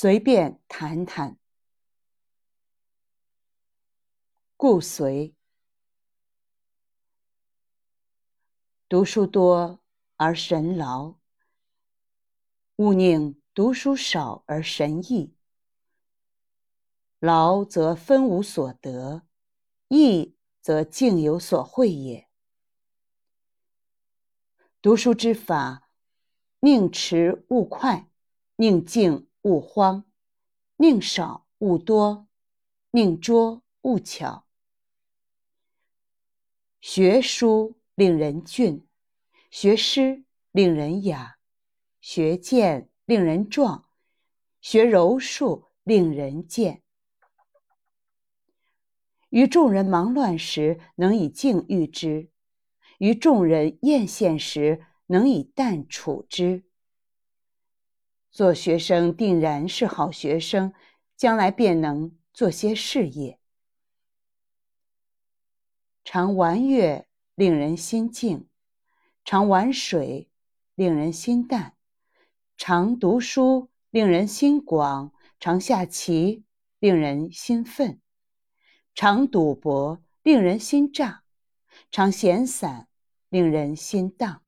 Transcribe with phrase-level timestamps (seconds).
[0.00, 1.40] 随便谈谈。
[4.56, 5.34] 故随，
[8.88, 9.82] 读书多
[10.14, 11.16] 而神劳，
[12.76, 15.34] 勿宁读书少而神逸。
[17.18, 19.26] 劳则分无所得，
[19.88, 22.28] 逸则静有所会也。
[24.80, 25.90] 读书之法，
[26.60, 28.08] 宁迟勿快，
[28.54, 30.04] 宁静勿慌，
[30.76, 32.28] 宁少勿多，
[32.90, 34.44] 宁拙勿巧。
[36.82, 38.86] 学书令人俊，
[39.50, 41.38] 学诗令人雅，
[42.02, 43.88] 学剑令人壮，
[44.60, 46.82] 学柔术令人健。
[49.30, 52.28] 于众人忙乱时，能以静御之；
[52.98, 56.67] 于众人艳羡时，能以淡处之。
[58.30, 60.72] 做学生定然是好学生，
[61.16, 63.38] 将来便能做些事业。
[66.04, 68.46] 常玩乐，令人心静；
[69.24, 70.30] 常玩水，
[70.74, 71.72] 令人心淡；
[72.56, 76.44] 常读书，令人心广；常下棋，
[76.78, 77.98] 令人心奋；
[78.94, 81.22] 常赌博，令人心诈；
[81.90, 82.88] 常闲散，
[83.28, 84.42] 令人心荡。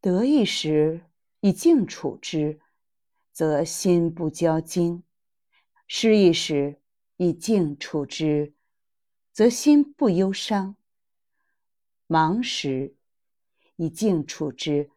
[0.00, 1.06] 得意时
[1.40, 2.60] 以静处之，
[3.32, 5.02] 则心不骄矜；
[5.86, 6.80] 失意时
[7.16, 8.54] 以静处之。
[9.32, 10.74] 则心不忧伤。
[12.08, 12.96] 忙时
[13.76, 14.90] 以静处之，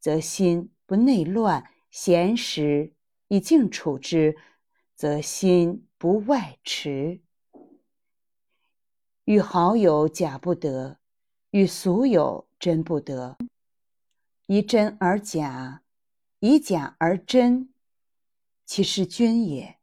[0.00, 2.92] 则心不内乱；闲时
[3.28, 4.36] 以静处之，
[4.96, 7.20] 则心不外驰。
[9.26, 10.98] 与好友假不得，
[11.50, 13.38] 与俗友真不得。
[14.46, 15.82] 以真而假，
[16.40, 17.72] 以假而真，
[18.66, 19.78] 其是君也。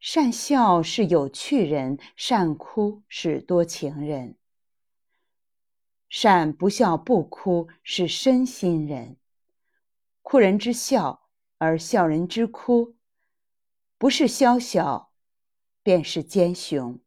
[0.00, 4.36] 善笑是有趣人，善哭是多情人。
[6.08, 9.16] 善不笑不哭是深心人。
[10.22, 12.96] 哭人之笑而笑人之哭，
[13.96, 15.12] 不是宵小，
[15.82, 16.98] 便是奸雄。